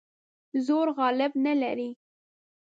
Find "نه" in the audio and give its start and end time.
1.45-1.53